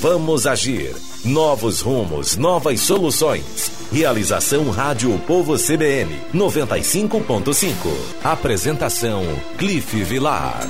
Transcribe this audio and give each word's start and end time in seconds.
Vamos 0.00 0.46
agir. 0.46 0.96
Novos 1.22 1.82
rumos, 1.82 2.34
novas 2.34 2.80
soluções. 2.80 3.70
Realização 3.92 4.70
Rádio 4.70 5.10
Povo 5.26 5.58
CBN 5.58 6.10
95.5. 6.34 7.74
Apresentação 8.24 9.22
Cliff 9.58 10.02
Vilar. 10.04 10.62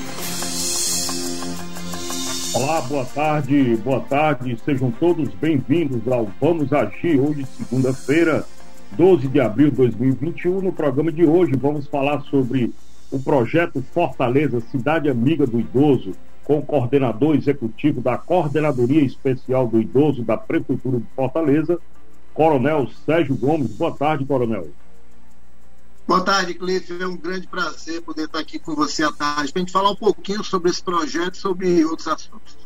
Olá, 2.53 2.81
boa 2.81 3.05
tarde, 3.05 3.77
boa 3.77 4.01
tarde, 4.01 4.59
sejam 4.65 4.91
todos 4.91 5.33
bem-vindos 5.35 6.01
ao 6.11 6.29
Vamos 6.41 6.73
Agir, 6.73 7.21
hoje, 7.21 7.47
segunda-feira, 7.57 8.45
12 8.97 9.29
de 9.29 9.39
abril 9.39 9.71
de 9.71 9.77
2021. 9.77 10.61
No 10.61 10.73
programa 10.73 11.13
de 11.13 11.25
hoje, 11.25 11.53
vamos 11.57 11.87
falar 11.87 12.21
sobre 12.23 12.73
o 13.13 13.21
projeto 13.21 13.81
Fortaleza 13.95 14.61
Cidade 14.73 15.09
Amiga 15.09 15.47
do 15.47 15.61
Idoso, 15.61 16.17
com 16.51 16.59
o 16.59 16.63
coordenador 16.63 17.37
executivo 17.37 18.01
da 18.01 18.19
Coordenadoria 18.19 19.05
Especial 19.05 19.69
do 19.69 19.81
Idoso 19.81 20.25
da 20.25 20.37
Prefeitura 20.37 20.99
de 20.99 21.07
Fortaleza, 21.15 21.79
Coronel 22.35 22.89
Sérgio 23.07 23.37
Gomes. 23.37 23.71
Boa 23.71 23.93
tarde, 23.93 24.25
Coronel. 24.25 24.67
Boa 26.09 26.25
tarde, 26.25 26.55
Cliff. 26.55 26.93
É 27.01 27.07
um 27.07 27.17
grande 27.17 27.47
prazer 27.47 28.03
poder 28.03 28.25
estar 28.25 28.41
aqui 28.41 28.59
com 28.59 28.75
você 28.75 29.05
à 29.05 29.13
tarde 29.13 29.53
para 29.53 29.61
a 29.61 29.65
gente 29.65 29.71
falar 29.71 29.93
um 29.93 29.95
pouquinho 29.95 30.43
sobre 30.43 30.71
esse 30.71 30.83
projeto 30.83 31.35
e 31.35 31.39
sobre 31.39 31.85
outros 31.85 32.09
assuntos. 32.09 32.57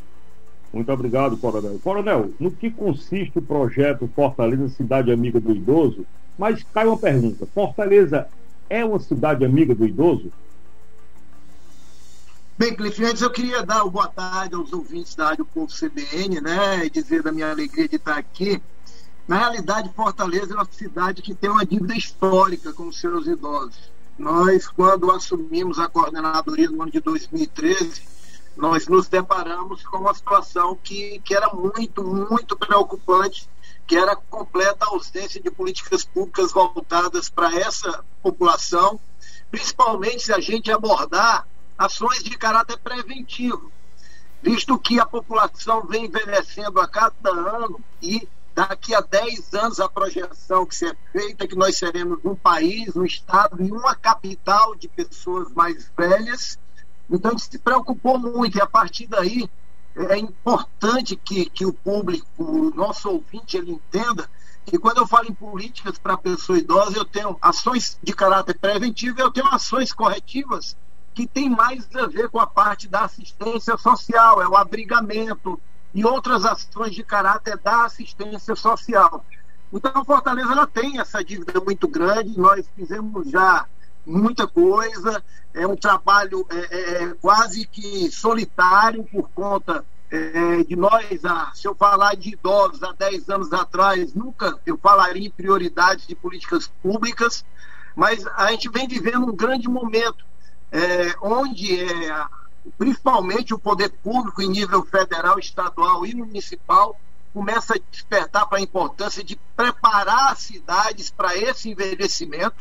Muito 0.72 0.90
obrigado, 0.90 1.36
Coronel. 1.36 1.78
Coronel, 1.84 2.32
no 2.40 2.50
que 2.50 2.70
consiste 2.70 3.38
o 3.38 3.42
projeto 3.42 4.10
Fortaleza 4.16 4.66
Cidade 4.70 5.12
Amiga 5.12 5.38
do 5.38 5.52
Idoso? 5.52 6.06
Mas 6.38 6.62
cai 6.72 6.86
uma 6.86 6.96
pergunta: 6.96 7.46
Fortaleza 7.54 8.28
é 8.70 8.82
uma 8.82 8.98
cidade 8.98 9.44
amiga 9.44 9.74
do 9.74 9.84
idoso? 9.84 10.32
Bem, 12.56 12.72
Cliff, 12.76 13.04
antes 13.04 13.20
eu 13.20 13.30
queria 13.30 13.64
dar 13.64 13.84
boa 13.84 14.06
tarde 14.06 14.54
aos 14.54 14.72
ouvintes 14.72 15.16
da 15.16 15.30
Rádio 15.30 15.44
Povo 15.44 15.72
CBN, 15.72 16.40
né? 16.40 16.86
E 16.86 16.90
dizer 16.90 17.20
da 17.20 17.32
minha 17.32 17.50
alegria 17.50 17.88
de 17.88 17.96
estar 17.96 18.16
aqui 18.16 18.62
na 19.26 19.38
realidade, 19.38 19.90
Fortaleza 19.92 20.52
é 20.52 20.56
uma 20.56 20.68
cidade 20.70 21.20
que 21.20 21.34
tem 21.34 21.50
uma 21.50 21.64
dívida 21.64 21.96
histórica 21.96 22.72
com 22.72 22.86
os 22.88 23.00
seus 23.00 23.26
idosos. 23.26 23.90
Nós, 24.18 24.68
quando 24.68 25.10
assumimos 25.10 25.80
a 25.80 25.88
coordenadoria 25.88 26.70
no 26.70 26.82
ano 26.82 26.92
de 26.92 27.00
2013, 27.00 28.02
nós 28.56 28.86
nos 28.86 29.08
deparamos 29.08 29.82
com 29.84 29.96
uma 29.96 30.14
situação 30.14 30.78
que, 30.80 31.20
que 31.24 31.34
era 31.34 31.52
muito, 31.52 32.04
muito 32.04 32.56
preocupante, 32.56 33.48
que 33.86 33.96
era 33.96 34.12
a 34.12 34.16
completa 34.16 34.86
ausência 34.86 35.40
de 35.40 35.50
políticas 35.50 36.04
públicas 36.04 36.52
voltadas 36.52 37.28
para 37.28 37.52
essa 37.58 38.04
população, 38.22 39.00
principalmente 39.50 40.22
se 40.22 40.32
a 40.32 40.38
gente 40.38 40.70
abordar 40.70 41.48
ações 41.78 42.22
de 42.22 42.36
caráter 42.36 42.78
preventivo, 42.78 43.72
visto 44.42 44.78
que 44.78 45.00
a 45.00 45.06
população 45.06 45.86
vem 45.86 46.06
envelhecendo 46.06 46.80
a 46.80 46.88
cada 46.88 47.30
ano 47.30 47.80
e 48.02 48.28
Daqui 48.54 48.94
a 48.94 49.00
10 49.00 49.52
anos, 49.54 49.80
a 49.80 49.88
projeção 49.88 50.64
que 50.64 50.76
se 50.76 50.86
é 50.86 50.94
feita 51.10 51.42
é 51.42 51.46
que 51.48 51.56
nós 51.56 51.76
seremos 51.76 52.20
um 52.24 52.36
país, 52.36 52.94
um 52.94 53.04
estado 53.04 53.60
e 53.60 53.72
uma 53.72 53.96
capital 53.96 54.76
de 54.76 54.86
pessoas 54.86 55.52
mais 55.52 55.90
velhas. 55.96 56.56
Então, 57.10 57.36
se 57.36 57.58
preocupou 57.58 58.16
muito, 58.16 58.56
e 58.56 58.60
a 58.60 58.66
partir 58.66 59.08
daí 59.08 59.50
é 59.96 60.16
importante 60.16 61.16
que, 61.16 61.46
que 61.46 61.66
o 61.66 61.72
público, 61.72 62.26
o 62.38 62.72
nosso 62.72 63.10
ouvinte, 63.10 63.56
ele 63.56 63.72
entenda 63.72 64.30
que 64.64 64.78
quando 64.78 64.98
eu 64.98 65.06
falo 65.06 65.28
em 65.28 65.34
políticas 65.34 65.98
para 65.98 66.16
pessoa 66.16 66.56
idosa, 66.56 66.96
eu 66.96 67.04
tenho 67.04 67.36
ações 67.42 67.98
de 68.00 68.12
caráter 68.12 68.56
preventivo, 68.56 69.20
eu 69.20 69.32
tenho 69.32 69.48
ações 69.48 69.92
corretivas 69.92 70.76
que 71.14 71.26
tem 71.26 71.48
mais 71.48 71.86
a 71.94 72.06
ver 72.06 72.28
com 72.28 72.40
a 72.40 72.46
parte 72.46 72.88
da 72.88 73.02
assistência 73.02 73.76
social, 73.76 74.42
é 74.42 74.48
o 74.48 74.56
abrigamento, 74.56 75.60
e 75.94 76.04
outras 76.04 76.44
ações 76.44 76.94
de 76.94 77.04
caráter 77.04 77.56
da 77.58 77.84
assistência 77.84 78.56
social. 78.56 79.24
Então, 79.72 80.04
Fortaleza 80.04 80.52
ela 80.52 80.66
tem 80.66 80.98
essa 80.98 81.22
dívida 81.22 81.60
muito 81.60 81.86
grande, 81.86 82.38
nós 82.38 82.66
fizemos 82.74 83.30
já 83.30 83.66
muita 84.04 84.46
coisa, 84.46 85.22
é 85.54 85.66
um 85.66 85.76
trabalho 85.76 86.44
é, 86.50 86.56
é, 86.56 87.04
é 87.04 87.14
quase 87.14 87.64
que 87.66 88.10
solitário 88.10 89.04
por 89.04 89.30
conta 89.30 89.84
é, 90.10 90.62
de 90.64 90.76
nós, 90.76 91.24
ah, 91.24 91.50
se 91.54 91.66
eu 91.66 91.74
falar 91.74 92.14
de 92.14 92.30
idosos 92.30 92.82
há 92.82 92.92
10 92.92 93.28
anos 93.30 93.52
atrás, 93.52 94.14
nunca 94.14 94.58
eu 94.66 94.76
falaria 94.76 95.26
em 95.26 95.30
prioridades 95.30 96.06
de 96.06 96.14
políticas 96.14 96.70
públicas, 96.82 97.44
mas 97.96 98.26
a 98.36 98.50
gente 98.50 98.68
vem 98.68 98.86
vivendo 98.86 99.26
um 99.26 99.34
grande 99.34 99.68
momento, 99.68 100.24
é, 100.74 101.14
onde 101.22 101.80
é, 101.80 102.26
principalmente 102.76 103.54
o 103.54 103.58
poder 103.58 103.90
público 103.90 104.42
em 104.42 104.48
nível 104.48 104.84
federal, 104.84 105.38
estadual 105.38 106.04
e 106.04 106.12
municipal, 106.12 106.98
começa 107.32 107.74
a 107.74 107.80
despertar 107.92 108.48
para 108.48 108.58
a 108.58 108.60
importância 108.60 109.22
de 109.22 109.38
preparar 109.56 110.32
as 110.32 110.40
cidades 110.40 111.10
para 111.10 111.36
esse 111.36 111.70
envelhecimento 111.70 112.56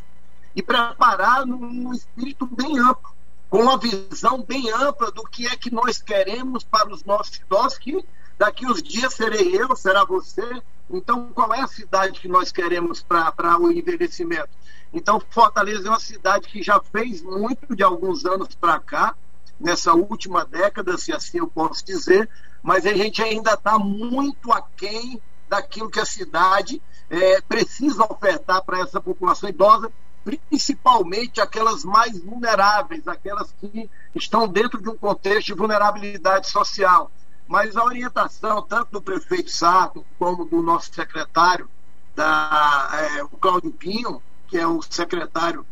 e 0.55 0.61
preparar 0.61 1.43
num 1.43 1.91
espírito 1.91 2.45
bem 2.45 2.77
amplo, 2.77 3.11
com 3.49 3.63
uma 3.63 3.79
visão 3.79 4.43
bem 4.43 4.71
ampla 4.71 5.11
do 5.11 5.23
que 5.23 5.47
é 5.47 5.55
que 5.55 5.73
nós 5.73 5.99
queremos 5.99 6.63
para 6.63 6.93
os 6.93 7.03
nossos 7.03 7.37
idosos, 7.37 7.79
que 7.79 8.05
daqui 8.37 8.67
uns 8.67 8.83
dias 8.83 9.15
serei 9.15 9.59
eu, 9.59 9.75
será 9.75 10.05
você. 10.05 10.61
Então, 10.87 11.31
qual 11.33 11.51
é 11.51 11.61
a 11.61 11.67
cidade 11.67 12.19
que 12.19 12.27
nós 12.27 12.51
queremos 12.51 13.01
para 13.01 13.59
o 13.59 13.71
envelhecimento? 13.71 14.49
Então, 14.93 15.21
Fortaleza 15.29 15.87
é 15.87 15.91
uma 15.91 15.99
cidade 15.99 16.47
que 16.47 16.61
já 16.61 16.79
fez 16.79 17.21
muito 17.21 17.75
de 17.75 17.81
alguns 17.81 18.25
anos 18.25 18.53
para 18.53 18.79
cá, 18.79 19.15
nessa 19.59 19.93
última 19.93 20.45
década, 20.45 20.97
se 20.97 21.11
assim 21.11 21.39
eu 21.39 21.47
posso 21.47 21.83
dizer, 21.85 22.29
mas 22.61 22.85
a 22.85 22.93
gente 22.93 23.21
ainda 23.21 23.53
está 23.53 23.79
muito 23.79 24.51
aquém 24.51 25.21
daquilo 25.49 25.89
que 25.89 25.99
a 25.99 26.05
cidade 26.05 26.81
é, 27.09 27.41
precisa 27.41 28.03
ofertar 28.03 28.63
para 28.63 28.79
essa 28.79 29.01
população 29.01 29.49
idosa, 29.49 29.91
principalmente 30.23 31.41
aquelas 31.41 31.83
mais 31.83 32.17
vulneráveis, 32.19 33.07
aquelas 33.07 33.53
que 33.59 33.89
estão 34.15 34.47
dentro 34.47 34.81
de 34.81 34.89
um 34.89 34.97
contexto 34.97 35.47
de 35.47 35.53
vulnerabilidade 35.53 36.49
social. 36.49 37.11
Mas 37.47 37.75
a 37.75 37.83
orientação, 37.83 38.61
tanto 38.61 38.91
do 38.91 39.01
prefeito 39.01 39.51
Sato, 39.51 40.05
como 40.17 40.45
do 40.45 40.61
nosso 40.61 40.93
secretário, 40.93 41.69
da, 42.15 42.89
é, 42.93 43.23
o 43.23 43.29
Cláudio 43.29 43.71
Pinho, 43.71 44.21
que 44.53 44.59
é 44.59 44.67
o 44.67 44.83
secretário 44.83 45.65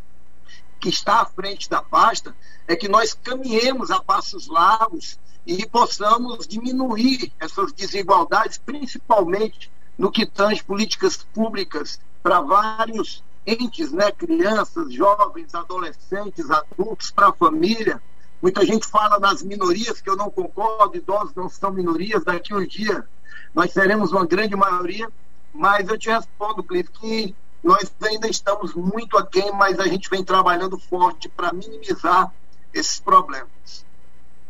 que 0.80 0.88
está 0.88 1.20
à 1.20 1.24
frente 1.24 1.70
da 1.70 1.80
pasta 1.80 2.34
é 2.66 2.74
que 2.74 2.88
nós 2.88 3.14
caminhemos 3.14 3.92
a 3.92 4.02
passos 4.02 4.48
largos 4.48 5.20
e 5.46 5.64
possamos 5.64 6.48
diminuir 6.48 7.32
essas 7.38 7.72
desigualdades, 7.72 8.58
principalmente 8.58 9.70
no 9.96 10.10
que 10.10 10.26
tange 10.26 10.64
políticas 10.64 11.16
públicas 11.32 12.00
para 12.24 12.40
vários 12.40 13.22
entes, 13.46 13.92
né, 13.92 14.10
crianças, 14.10 14.92
jovens, 14.92 15.54
adolescentes, 15.54 16.50
adultos, 16.50 17.12
para 17.12 17.28
a 17.28 17.32
família. 17.32 18.02
Muita 18.42 18.66
gente 18.66 18.84
fala 18.84 19.20
nas 19.20 19.44
minorias, 19.44 20.00
que 20.00 20.10
eu 20.10 20.16
não 20.16 20.28
concordo, 20.28 20.96
idosos 20.96 21.32
não 21.36 21.48
são 21.48 21.70
minorias, 21.70 22.24
daqui 22.24 22.52
um 22.52 22.66
dia 22.66 23.06
nós 23.54 23.72
seremos 23.72 24.10
uma 24.10 24.26
grande 24.26 24.56
maioria, 24.56 25.08
mas 25.54 25.86
eu 25.86 25.96
te 25.96 26.10
respondo, 26.10 26.64
Cliff, 26.64 26.90
que 26.90 27.32
nós 27.62 27.94
ainda 28.02 28.28
estamos 28.28 28.74
muito 28.74 29.16
aquém, 29.16 29.52
mas 29.52 29.78
a 29.78 29.86
gente 29.86 30.10
vem 30.10 30.24
trabalhando 30.24 30.78
forte 30.78 31.28
para 31.28 31.52
minimizar 31.52 32.32
esses 32.74 32.98
problemas. 32.98 33.86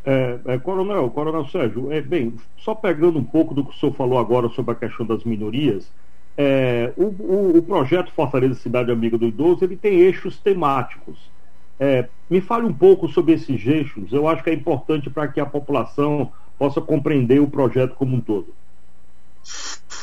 É, 0.05 0.39
é, 0.47 0.59
coronel, 0.59 1.11
Coronel 1.11 1.47
Sérgio, 1.47 1.93
é, 1.93 2.01
bem, 2.01 2.35
só 2.59 2.75
pegando 2.75 3.19
um 3.19 3.25
pouco 3.25 3.55
do 3.55 3.65
que 3.65 3.71
o 3.71 3.79
senhor 3.79 3.95
falou 3.95 4.19
agora 4.19 4.49
sobre 4.49 4.73
a 4.73 4.75
questão 4.75 5.07
das 5.07 5.23
minorias, 5.23 5.89
é, 6.37 6.93
o, 6.97 7.05
o, 7.05 7.59
o, 7.59 7.63
projeto 7.63 8.11
Fortaleza 8.13 8.55
Cidade 8.55 8.91
Amiga 8.91 9.19
do 9.19 9.27
Idoso 9.27 9.65
ele 9.65 9.77
tem 9.77 10.01
eixos 10.01 10.39
temáticos. 10.39 11.31
É, 11.79 12.09
me 12.29 12.41
fale 12.41 12.65
um 12.65 12.73
pouco 12.73 13.09
sobre 13.09 13.35
esses 13.35 13.65
eixos. 13.67 14.13
Eu 14.13 14.27
acho 14.27 14.43
que 14.43 14.51
é 14.51 14.55
importante 14.55 15.11
para 15.11 15.29
que 15.29 15.41
a 15.41 15.47
população 15.47 16.33
possa 16.59 16.81
compreender 16.81 17.41
o 17.41 17.47
projeto 17.47 17.95
como 17.95 18.17
um 18.17 18.21
todo. 18.21 18.55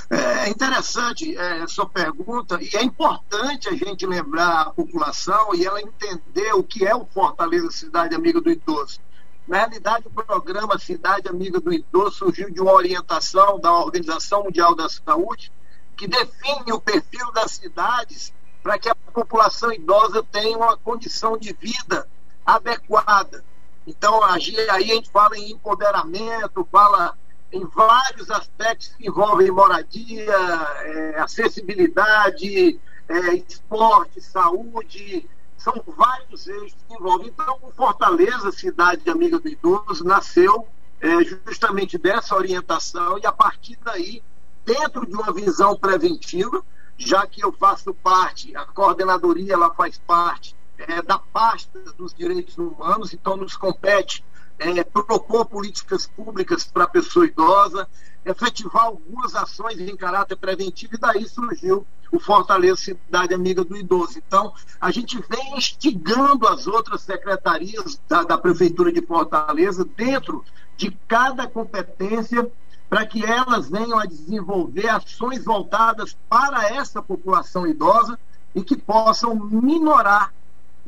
É 0.09 0.49
interessante 0.49 1.37
é, 1.37 1.67
sua 1.67 1.87
pergunta 1.87 2.57
e 2.61 2.75
é 2.75 2.83
importante 2.83 3.69
a 3.69 3.73
gente 3.73 4.05
lembrar 4.05 4.61
a 4.61 4.69
população 4.71 5.53
e 5.53 5.65
ela 5.65 5.81
entender 5.81 6.53
o 6.53 6.63
que 6.63 6.85
é 6.85 6.95
o 6.95 7.05
Fortaleza 7.05 7.69
Cidade 7.69 8.15
Amiga 8.15 8.41
do 8.41 8.49
Idoso. 8.49 8.99
Na 9.47 9.57
realidade, 9.57 10.07
o 10.07 10.09
programa 10.11 10.77
Cidade 10.77 11.27
Amiga 11.27 11.59
do 11.59 11.73
Idoso 11.73 12.17
surgiu 12.17 12.51
de 12.51 12.61
uma 12.61 12.71
orientação 12.71 13.59
da 13.59 13.73
Organização 13.73 14.43
Mundial 14.43 14.75
da 14.75 14.87
Saúde, 14.89 15.51
que 15.97 16.07
define 16.07 16.71
o 16.71 16.79
perfil 16.79 17.31
das 17.31 17.51
cidades 17.53 18.33
para 18.61 18.77
que 18.77 18.89
a 18.89 18.95
população 18.95 19.71
idosa 19.71 20.23
tenha 20.31 20.57
uma 20.57 20.77
condição 20.77 21.37
de 21.37 21.53
vida 21.53 22.07
adequada. 22.45 23.43
Então, 23.85 24.23
aí 24.23 24.69
a 24.69 24.79
gente 24.81 25.09
fala 25.09 25.37
em 25.37 25.51
empoderamento, 25.51 26.67
fala 26.71 27.17
em 27.51 27.65
vários 27.65 28.29
aspectos 28.29 28.89
que 28.89 29.07
envolvem 29.07 29.51
moradia, 29.51 30.33
é, 30.33 31.19
acessibilidade, 31.19 32.79
é, 33.07 33.35
esporte, 33.35 34.21
saúde, 34.21 35.27
são 35.57 35.81
vários 35.85 36.47
eixos 36.47 36.77
que 36.87 36.93
envolvem. 36.93 37.27
Então, 37.27 37.57
o 37.61 37.71
Fortaleza, 37.71 38.51
cidade 38.51 39.09
amiga 39.09 39.39
do 39.39 39.47
idoso, 39.47 40.03
nasceu 40.03 40.67
é, 41.01 41.23
justamente 41.45 41.97
dessa 41.97 42.35
orientação 42.35 43.17
e 43.17 43.25
a 43.25 43.31
partir 43.31 43.77
daí, 43.83 44.21
dentro 44.65 45.05
de 45.05 45.13
uma 45.13 45.33
visão 45.33 45.75
preventiva, 45.75 46.63
já 46.97 47.25
que 47.25 47.43
eu 47.43 47.51
faço 47.51 47.93
parte, 47.93 48.55
a 48.55 48.65
coordenadoria 48.65 49.53
ela 49.53 49.73
faz 49.73 49.97
parte 49.97 50.55
é, 50.87 51.01
da 51.01 51.19
pasta 51.19 51.79
dos 51.97 52.13
direitos 52.13 52.57
humanos, 52.57 53.13
então 53.13 53.35
nos 53.35 53.55
compete 53.55 54.23
é, 54.57 54.83
propor 54.83 55.45
políticas 55.45 56.07
públicas 56.07 56.65
para 56.65 56.83
a 56.83 56.89
pessoa 56.89 57.25
idosa, 57.25 57.87
efetivar 58.25 58.85
algumas 58.85 59.35
ações 59.35 59.79
em 59.79 59.95
caráter 59.95 60.35
preventivo, 60.35 60.95
e 60.95 60.99
daí 60.99 61.27
surgiu 61.27 61.85
o 62.11 62.19
Fortaleza 62.19 62.75
Cidade 62.75 63.33
Amiga 63.33 63.63
do 63.63 63.77
Idoso. 63.77 64.17
Então, 64.17 64.53
a 64.81 64.91
gente 64.91 65.23
vem 65.29 65.57
instigando 65.57 66.47
as 66.47 66.67
outras 66.67 67.01
secretarias 67.01 68.01
da, 68.07 68.23
da 68.23 68.37
Prefeitura 68.37 68.91
de 68.91 69.01
Fortaleza 69.01 69.85
dentro 69.95 70.43
de 70.75 70.91
cada 71.07 71.47
competência 71.47 72.49
para 72.89 73.05
que 73.05 73.23
elas 73.23 73.69
venham 73.69 73.99
a 73.99 74.05
desenvolver 74.05 74.89
ações 74.89 75.45
voltadas 75.45 76.17
para 76.27 76.67
essa 76.69 77.01
população 77.01 77.67
idosa 77.67 78.17
e 78.55 78.63
que 78.63 78.75
possam 78.75 79.35
minorar 79.35 80.33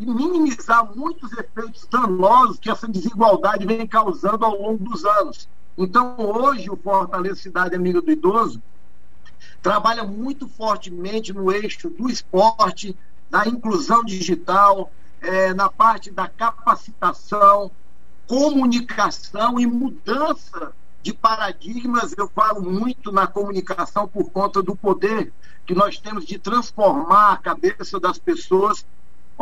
e 0.02 0.06
minimizar 0.06 0.84
muitos 0.96 1.32
efeitos 1.34 1.86
danosos 1.86 2.58
que 2.58 2.72
essa 2.72 2.88
desigualdade 2.88 3.68
vem 3.68 3.86
causando 3.86 4.44
ao 4.44 4.60
longo 4.60 4.84
dos 4.84 5.06
anos. 5.06 5.48
Então, 5.78 6.16
hoje, 6.18 6.72
o 6.72 6.76
Fortaleza 6.76 7.36
Cidade 7.36 7.76
Amiga 7.76 8.02
do 8.02 8.12
Idoso 8.12 8.60
trabalha 9.62 10.04
muito 10.04 10.48
fortemente 10.48 11.32
no 11.32 11.52
eixo 11.52 11.88
do 11.88 12.10
esporte, 12.10 12.98
da 13.30 13.46
inclusão 13.48 14.04
digital, 14.04 14.92
é, 15.22 15.54
na 15.54 15.70
parte 15.70 16.10
da 16.10 16.28
capacitação, 16.28 17.70
comunicação 18.28 19.60
e 19.60 19.68
mudança 19.68 20.74
de 21.04 21.14
paradigmas. 21.14 22.16
Eu 22.18 22.28
falo 22.28 22.60
muito 22.60 23.12
na 23.12 23.28
comunicação 23.28 24.08
por 24.08 24.32
conta 24.32 24.64
do 24.64 24.76
poder 24.76 25.32
que 25.64 25.76
nós 25.76 26.00
temos 26.00 26.26
de 26.26 26.40
transformar 26.40 27.34
a 27.34 27.38
cabeça 27.38 28.00
das 28.00 28.18
pessoas 28.18 28.84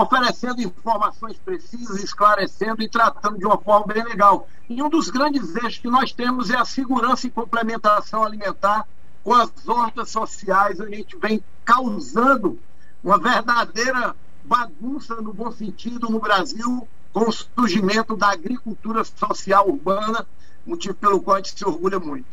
oferecendo 0.02 0.62
informações 0.62 1.38
precisas, 1.38 2.02
esclarecendo 2.02 2.82
e 2.82 2.88
tratando 2.88 3.38
de 3.38 3.46
uma 3.46 3.58
forma 3.58 3.94
bem 3.94 4.02
legal. 4.04 4.48
E 4.70 4.82
um 4.82 4.90
dos 4.90 5.10
grandes 5.10 5.54
eixos 5.58 5.80
que 5.80 5.90
nós 5.90 6.14
temos 6.14 6.50
é 6.50 6.56
a 6.56 6.64
segurança 6.64 7.28
e 7.28 7.30
complementação 7.30 8.24
alimentar 8.24 8.88
com 9.24 9.34
as 9.34 9.52
hortas 9.68 10.10
sociais, 10.10 10.80
a 10.80 10.90
gente 10.90 11.18
vem 11.18 11.44
causando 11.66 12.58
uma 13.04 13.20
verdadeira 13.20 14.16
bagunça 14.46 15.16
no 15.16 15.34
bom 15.34 15.52
sentido 15.52 16.10
no 16.10 16.20
Brasil 16.20 16.88
com 17.12 17.28
o 17.28 17.32
surgimento 17.32 18.16
da 18.16 18.32
agricultura 18.32 19.04
social 19.04 19.68
urbana, 19.68 20.26
motivo 20.66 20.94
pelo 20.96 21.22
qual 21.22 21.36
a 21.36 21.40
gente 21.40 21.58
se 21.58 21.66
orgulha 21.66 22.00
muito. 22.00 22.26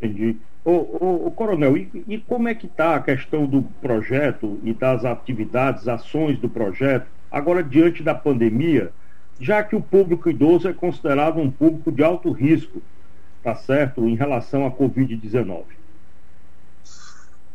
Entendi. 0.00 0.38
Ô, 0.64 0.72
ô, 0.72 1.26
ô 1.26 1.30
coronel, 1.30 1.76
e, 1.76 2.04
e, 2.06 2.18
como 2.18 2.48
é 2.48 2.54
que 2.54 2.66
está 2.66 2.94
a 2.94 3.00
questão 3.00 3.46
do 3.46 3.62
projeto 3.80 4.60
e 4.62 4.74
das 4.74 5.04
atividades, 5.04 5.88
ações 5.88 6.38
do 6.38 6.48
projeto, 6.48 7.06
agora 7.30 7.62
diante 7.62 8.02
da 8.02 8.14
pandemia, 8.14 8.92
já 9.38 9.62
que 9.62 9.74
o 9.74 9.80
público 9.80 10.28
idoso 10.28 10.68
é 10.68 10.72
considerado 10.72 11.38
um 11.38 11.50
público 11.50 11.90
de 11.90 12.04
alto 12.04 12.30
risco, 12.30 12.82
tá 13.42 13.54
certo, 13.54 14.06
em 14.06 14.14
relação 14.14 14.66
à 14.66 14.70
Covid-19? 14.70 15.64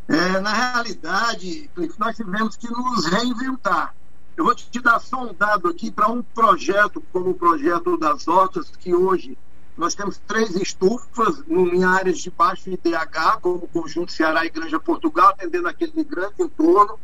É, 0.08 0.40
na 0.40 0.72
realidade, 0.72 1.70
nós 2.00 2.16
tivemos 2.16 2.56
que 2.56 2.68
nos 2.68 3.06
reinventar. 3.06 3.94
Eu 4.36 4.46
vou 4.46 4.56
te 4.56 4.82
dar 4.82 5.00
só 5.00 5.24
um 5.24 5.34
dado 5.34 5.70
aqui 5.70 5.92
para 5.92 6.10
um 6.10 6.22
projeto 6.22 7.02
como 7.14 7.30
o 7.30 7.34
projeto 7.36 7.98
das 7.98 8.28
hortas, 8.28 8.70
que 8.78 8.94
hoje 8.94 9.38
nós 9.78 9.94
temos 9.94 10.18
três 10.26 10.56
estufas 10.56 11.44
em 11.50 11.84
áreas 11.84 12.20
de 12.20 12.32
baixo 12.32 12.70
IDH, 12.70 13.40
como 13.42 13.56
o 13.56 13.68
Conjunto 13.68 14.12
Ceará 14.12 14.46
e 14.46 14.50
Granja 14.50 14.80
Portugal, 14.80 15.30
atendendo 15.30 15.68
aquele 15.68 16.04
grande 16.04 16.42
entorno. 16.42 16.98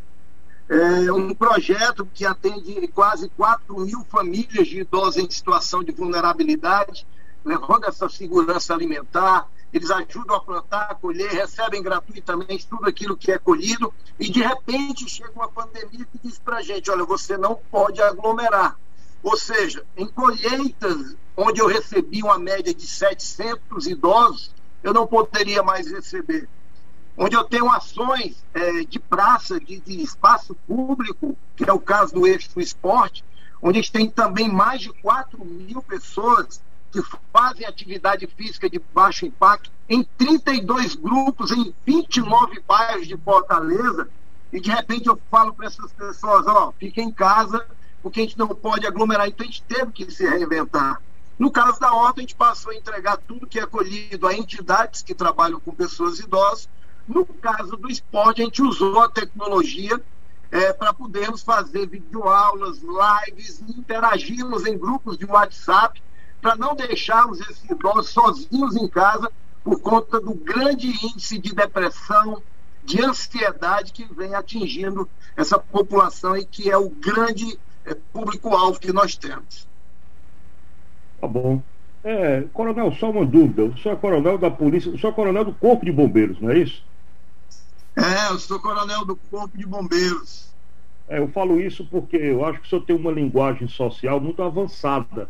É 0.70 1.12
um 1.12 1.34
projeto 1.34 2.08
que 2.14 2.26
atende 2.26 2.88
quase 2.88 3.28
4 3.30 3.78
mil 3.82 4.06
famílias 4.06 4.68
de 4.70 4.80
idosos 4.80 5.18
em 5.18 5.30
situação 5.30 5.84
de 5.84 5.92
vulnerabilidade, 5.92 7.06
levando 7.44 7.86
essa 7.86 8.08
segurança 8.08 8.74
alimentar. 8.74 9.50
Eles 9.74 9.92
ajudam 9.92 10.36
a 10.36 10.40
plantar, 10.40 10.88
a 10.92 10.96
colher, 10.96 11.30
recebem 11.30 11.84
gratuitamente 11.84 12.68
tudo 12.68 12.88
aquilo 12.88 13.18
que 13.18 13.34
é 13.34 13.38
colhido, 13.38 13.94
e 14.18 14.30
de 14.30 14.42
repente 14.42 15.10
chega 15.10 15.32
uma 15.34 15.50
pandemia 15.50 16.06
que 16.06 16.20
diz 16.24 16.40
para 16.40 16.58
a 16.58 16.62
gente: 16.62 16.90
olha, 16.90 17.04
você 17.04 17.38
não 17.38 17.60
pode 17.70 18.02
aglomerar 18.02 18.78
ou 19.24 19.38
seja, 19.38 19.86
em 19.96 20.08
colheitas 20.08 21.16
onde 21.36 21.62
eu 21.62 21.68
recebi 21.68 22.22
uma 22.22 22.38
média 22.38 22.74
de 22.74 22.86
700 22.86 23.88
idosos, 23.88 24.52
eu 24.84 24.94
não 24.94 25.08
poderia 25.08 25.64
mais 25.64 25.90
receber. 25.90 26.48
Onde 27.18 27.36
eu 27.36 27.44
tenho 27.44 27.70
ações 27.70 28.44
é, 28.54 28.84
de 28.84 29.00
praça, 29.00 29.60
de, 29.60 29.80
de, 29.80 30.02
espaço 30.02 30.56
público, 30.68 31.38
que 31.56 31.70
é 31.70 31.74
o 31.74 31.80
caso 31.80 32.14
do 32.14 32.26
eixo 32.26 32.60
esporte, 32.60 33.24
onde 33.62 33.80
a 33.80 33.82
gente 33.82 33.92
tem 33.92 34.10
também 34.10 34.50
mais 34.50 34.82
de 34.82 34.92
4 35.02 35.44
mil 35.46 35.82
pessoas 35.84 36.62
que 36.92 37.02
fazem 37.32 37.66
atividade 37.66 38.28
física 38.28 38.70
de 38.70 38.80
baixo 38.94 39.26
impacto 39.26 39.72
em 39.88 40.04
32 40.18 40.96
grupos, 40.96 41.52
em 41.52 41.74
29 41.86 42.62
bairros 42.68 43.08
de 43.08 43.16
Fortaleza, 43.18 44.10
e 44.52 44.60
de 44.60 44.70
repente 44.70 45.08
eu 45.08 45.20
falo 45.30 45.54
para 45.54 45.68
essas 45.68 45.92
pessoas, 45.94 46.46
ó, 46.48 46.74
fiquem 46.78 47.08
em 47.08 47.12
casa, 47.12 47.66
porque 48.02 48.20
a 48.20 48.24
gente 48.24 48.38
não 48.38 48.48
pode 48.48 48.86
aglomerar, 48.88 49.28
então 49.28 49.44
a 49.44 49.48
gente 49.48 49.64
teve 49.64 49.92
que 49.92 50.12
se 50.12 50.28
reinventar. 50.28 51.02
No 51.38 51.52
caso 51.52 51.80
da 51.80 51.94
horta, 51.94 52.20
a 52.20 52.22
gente 52.22 52.36
passou 52.36 52.72
a 52.72 52.76
entregar 52.76 53.18
tudo 53.18 53.48
que 53.48 53.60
é 53.60 53.66
colhido 53.66 54.28
a 54.28 54.34
entidades 54.34 55.02
que 55.02 55.14
trabalham 55.14 55.60
com 55.60 55.74
pessoas 55.74 56.20
idosas. 56.20 56.70
No 57.08 57.26
caso 57.26 57.76
do 57.78 57.90
esporte, 57.90 58.42
a 58.42 58.46
gente 58.46 58.62
usou 58.62 59.00
a 59.00 59.10
tecnologia 59.10 60.00
é, 60.52 60.74
para 60.74 60.94
podermos 60.94 61.42
fazer 61.42 61.88
videoaulas, 61.88 62.82
lives, 62.82 63.64
interagirmos 63.68 64.66
em 64.66 64.78
grupos 64.78 65.18
de 65.18 65.26
WhatsApp, 65.26 66.02
para 66.42 66.56
não 66.56 66.76
deixarmos 66.76 67.40
esses 67.40 67.64
idosos 67.70 68.10
sozinhos 68.10 68.76
em 68.76 68.88
casa 68.88 69.32
por 69.64 69.80
conta 69.80 70.20
do 70.20 70.34
grande 70.34 70.90
índice 71.06 71.38
de 71.38 71.54
depressão, 71.54 72.42
de 72.84 73.04
ansiedade 73.04 73.94
que 73.94 74.04
vem 74.14 74.34
atingindo 74.34 75.08
essa 75.36 75.58
população 75.58 76.36
e 76.36 76.46
que 76.46 76.70
é 76.70 76.78
o 76.78 76.90
grande 76.90 77.60
público-alvo 78.14 78.80
que 78.80 78.92
nós 78.92 79.16
temos. 79.16 79.68
Tá 81.20 81.28
bom. 81.28 81.62
É, 82.04 82.42
coronel, 82.54 82.92
só 82.94 83.12
uma 83.12 83.26
dúvida. 83.26 83.66
O 83.66 83.78
senhor 83.78 83.96
é 83.96 83.98
coronel 83.98 84.38
da 84.38 84.50
polícia, 84.50 84.92
o 84.92 84.98
senhor 84.98 85.12
é 85.12 85.16
coronel 85.16 85.46
do 85.46 85.54
Corpo 85.54 85.86
de 85.86 85.92
Bombeiros, 85.92 86.40
não 86.42 86.50
é 86.50 86.58
isso? 86.58 86.84
É, 87.96 88.32
eu 88.32 88.40
sou 88.40 88.60
coronel 88.60 89.06
do 89.06 89.16
Corpo 89.16 89.56
de 89.58 89.66
Bombeiros. 89.66 90.50
É, 91.08 91.20
eu 91.20 91.28
falo 91.28 91.60
isso 91.60 91.86
porque 91.86 92.16
eu 92.16 92.44
acho 92.46 92.62
que 92.62 92.68
o 92.68 92.70
senhor 92.70 92.86
tem 92.86 92.96
uma 92.96 93.12
linguagem 93.12 93.68
social 93.68 94.20
muito 94.20 94.42
avançada, 94.42 95.30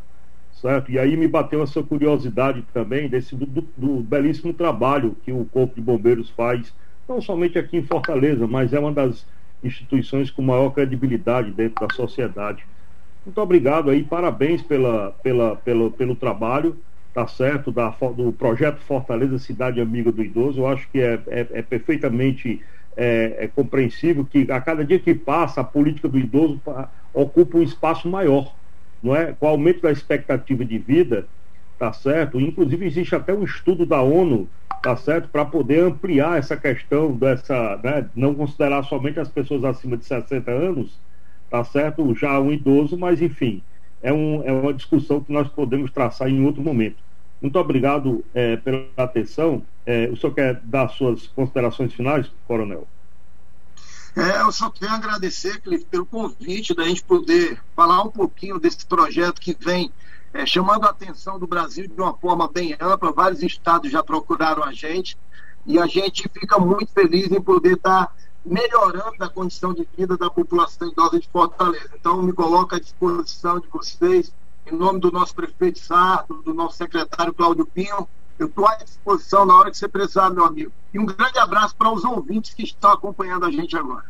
certo? 0.54 0.92
E 0.92 1.00
aí 1.00 1.18
me 1.18 1.28
bateu 1.28 1.62
essa 1.64 1.82
curiosidade 1.82 2.64
também 2.74 3.10
desse 3.10 3.36
do, 3.36 3.46
do, 3.46 3.68
do 3.76 4.02
belíssimo 4.02 4.54
trabalho 4.54 5.18
que 5.24 5.32
o 5.32 5.44
Corpo 5.46 5.76
de 5.76 5.82
Bombeiros 5.82 6.30
faz, 6.30 6.72
não 7.10 7.20
somente 7.20 7.58
aqui 7.58 7.78
em 7.78 7.84
Fortaleza, 7.84 8.48
mas 8.48 8.72
é 8.72 8.80
uma 8.80 8.92
das 8.92 9.26
instituições 9.64 10.30
com 10.30 10.42
maior 10.42 10.72
credibilidade 10.72 11.52
dentro 11.52 11.88
da 11.88 11.94
sociedade. 11.94 12.66
Muito 13.26 13.40
obrigado 13.40 13.90
aí, 13.90 14.04
parabéns 14.04 14.62
pela, 14.62 15.12
pela, 15.24 15.56
pelo, 15.58 15.92
pelo 15.92 16.16
trabalho, 16.16 16.78
tá 17.14 17.28
certo, 17.28 17.72
da, 17.72 17.90
do 18.16 18.32
projeto 18.32 18.80
Fortaleza 18.80 19.38
Cidade 19.38 19.80
Amiga 19.80 20.12
do 20.12 20.24
Idoso. 20.24 20.62
Eu 20.62 20.68
acho 20.68 20.90
que 20.90 21.00
é, 21.00 21.20
é, 21.28 21.48
é 21.52 21.62
perfeitamente 21.62 22.62
é, 22.96 23.36
é, 23.40 23.48
compreensível 23.48 24.26
que 24.26 24.52
a 24.52 24.60
cada 24.60 24.84
dia 24.84 25.00
que 25.00 25.14
passa 25.14 25.62
a 25.62 25.64
política 25.64 26.10
do 26.10 26.18
idoso 26.18 26.60
ocupa 27.14 27.58
um 27.58 27.62
espaço 27.62 28.10
maior, 28.10 28.54
não 29.02 29.16
é? 29.16 29.34
Com 29.34 29.46
o 29.46 29.50
aumento 29.50 29.82
da 29.82 29.92
expectativa 29.92 30.66
de 30.66 30.78
vida, 30.78 31.28
tá 31.78 31.94
certo? 31.94 32.40
Inclusive 32.40 32.86
existe 32.86 33.16
até 33.16 33.34
um 33.34 33.44
estudo 33.44 33.86
da 33.86 34.02
ONU 34.02 34.48
tá 34.82 34.96
certo? 34.96 35.30
Para 35.30 35.46
poder 35.46 35.84
ampliar 35.84 36.40
essa 36.40 36.58
questão 36.58 37.12
dessa, 37.16 37.80
né? 37.84 38.10
não 38.16 38.34
considerar 38.34 38.84
somente 38.84 39.20
as 39.20 39.30
pessoas 39.30 39.64
acima 39.64 39.96
de 39.96 40.06
60 40.06 40.50
anos, 40.50 40.98
tá 41.50 41.64
certo? 41.64 42.16
Já 42.16 42.40
um 42.40 42.52
idoso, 42.52 42.98
mas 42.98 43.22
enfim, 43.22 43.62
é, 44.02 44.12
um, 44.12 44.42
é 44.44 44.52
uma 44.52 44.74
discussão 44.74 45.22
que 45.22 45.32
nós 45.32 45.48
podemos 45.48 45.92
traçar 45.92 46.30
em 46.30 46.44
outro 46.44 46.62
momento. 46.62 46.98
Muito 47.42 47.58
obrigado 47.58 48.24
é, 48.34 48.56
pela 48.58 48.86
atenção. 48.98 49.64
É, 49.86 50.08
o 50.08 50.16
senhor 50.16 50.34
quer 50.34 50.60
dar 50.64 50.88
suas 50.90 51.28
considerações 51.28 51.94
finais, 51.94 52.32
Coronel? 52.48 52.88
É, 54.16 54.42
eu 54.42 54.52
só 54.52 54.70
quero 54.70 54.94
agradecer, 54.94 55.62
Cliff, 55.62 55.86
pelo 55.86 56.06
convite 56.06 56.74
da 56.74 56.84
gente 56.84 57.04
poder 57.04 57.62
falar 57.76 58.04
um 58.04 58.10
pouquinho 58.10 58.60
desse 58.60 58.86
projeto 58.86 59.40
que 59.40 59.56
vem 59.58 59.92
é, 60.34 60.46
chamando 60.46 60.86
a 60.86 60.90
atenção 60.90 61.40
do 61.40 61.48
Brasil 61.48 61.88
de 61.88 62.02
uma 62.02 62.14
forma 62.14 62.48
bem 62.48 62.76
ampla. 62.80 63.12
Vários 63.12 63.42
estados 63.42 63.92
já 63.92 64.04
procuraram 64.04 64.64
a 64.64 64.74
gente 64.74 65.18
e 65.66 65.80
a 65.80 65.86
gente 65.88 66.30
fica 66.34 66.60
muito 66.60 66.92
feliz 66.92 67.32
em 67.32 67.42
poder 67.42 67.76
estar 67.76 68.08
tá 68.08 68.14
melhorando 68.46 69.24
a 69.24 69.30
condição 69.30 69.74
de 69.74 69.88
vida 69.98 70.18
da 70.18 70.30
população 70.30 70.90
idosa 70.90 71.20
de 71.20 71.30
Fortaleza. 71.30 71.92
Então, 71.98 72.22
me 72.22 72.34
coloco 72.34 72.76
à 72.76 72.80
disposição 72.80 73.60
de 73.60 73.68
vocês, 73.68 74.34
em 74.66 74.76
nome 74.76 75.00
do 75.00 75.12
nosso 75.12 75.34
prefeito 75.36 75.80
Sarto, 75.80 76.42
do 76.42 76.54
nosso 76.54 76.78
secretário 76.78 77.34
Cláudio 77.34 77.66
Pinho. 77.66 78.08
Eu 78.40 78.48
estou 78.48 78.68
à 78.68 78.76
disposição 78.76 79.46
na 79.46 79.56
hora 79.56 79.72
que 79.72 79.78
você 79.78 79.88
precisar, 79.88 80.30
meu 80.30 80.46
amigo. 80.46 80.72
E 80.94 81.00
um 81.00 81.06
grande 81.06 81.38
abraço 81.38 81.76
para 81.76 81.92
os 81.92 82.04
ouvintes 82.04 82.54
que 82.54 82.64
estão 82.64 82.92
acompanhando 82.92 83.46
a 83.46 83.52
gente 83.52 83.78
agora. 83.78 84.06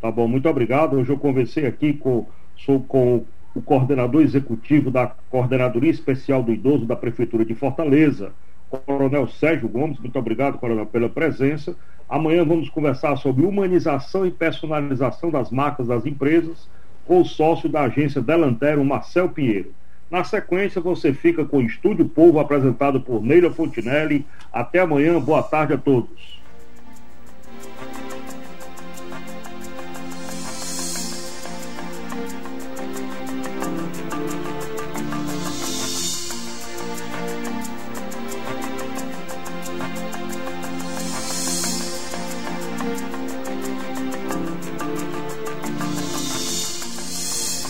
Tá 0.00 0.10
bom, 0.10 0.26
muito 0.28 0.48
obrigado. 0.48 0.96
Hoje 0.96 1.10
eu 1.10 1.18
conversei 1.18 1.66
aqui 1.66 1.92
com, 1.92 2.26
sou 2.56 2.80
com 2.80 3.24
o 3.54 3.62
coordenador 3.62 4.22
executivo 4.22 4.90
da 4.90 5.06
Coordenadoria 5.30 5.90
Especial 5.90 6.42
do 6.42 6.52
Idoso 6.52 6.84
da 6.84 6.96
Prefeitura 6.96 7.44
de 7.44 7.54
Fortaleza, 7.54 8.32
Coronel 8.68 9.28
Sérgio 9.28 9.68
Gomes. 9.68 9.98
Muito 9.98 10.18
obrigado, 10.18 10.58
Coronel, 10.58 10.86
pela 10.86 11.08
presença. 11.08 11.76
Amanhã 12.08 12.44
vamos 12.44 12.68
conversar 12.68 13.16
sobre 13.16 13.46
humanização 13.46 14.26
e 14.26 14.30
personalização 14.30 15.30
das 15.30 15.50
marcas 15.50 15.86
das 15.86 16.04
empresas 16.04 16.68
com 17.06 17.20
o 17.20 17.24
sócio 17.24 17.68
da 17.68 17.82
agência 17.82 18.20
Delantero, 18.20 18.84
Marcel 18.84 19.28
Pinheiro. 19.28 19.72
Na 20.14 20.22
sequência, 20.22 20.80
você 20.80 21.12
fica 21.12 21.44
com 21.44 21.56
o 21.56 21.62
Estúdio 21.62 22.08
Povo 22.08 22.38
apresentado 22.38 23.00
por 23.00 23.20
Neila 23.20 23.50
Fontinelli. 23.50 24.24
Até 24.52 24.78
amanhã, 24.78 25.18
boa 25.18 25.42
tarde 25.42 25.72
a 25.72 25.76
todos. 25.76 26.40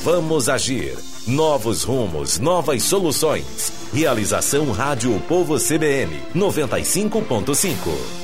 Vamos 0.04 0.50
agir. 0.50 1.13
Novos 1.26 1.84
rumos, 1.84 2.38
novas 2.38 2.82
soluções. 2.82 3.72
Realização 3.94 4.70
Rádio 4.72 5.18
Povo 5.26 5.56
CBN 5.56 6.20
95.5. 6.34 8.23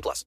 18 0.01 0.03
plus. 0.03 0.25